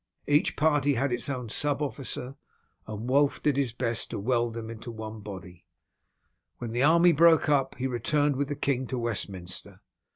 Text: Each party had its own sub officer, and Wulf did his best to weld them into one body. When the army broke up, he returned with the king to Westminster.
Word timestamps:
Each 0.25 0.55
party 0.55 0.95
had 0.95 1.13
its 1.13 1.29
own 1.29 1.49
sub 1.49 1.79
officer, 1.79 2.35
and 2.87 3.07
Wulf 3.07 3.43
did 3.43 3.55
his 3.55 3.71
best 3.71 4.09
to 4.09 4.17
weld 4.17 4.55
them 4.55 4.71
into 4.71 4.89
one 4.89 5.19
body. 5.19 5.67
When 6.57 6.71
the 6.71 6.81
army 6.81 7.11
broke 7.11 7.49
up, 7.49 7.75
he 7.75 7.85
returned 7.85 8.35
with 8.35 8.47
the 8.47 8.55
king 8.55 8.87
to 8.87 8.97
Westminster. 8.97 9.81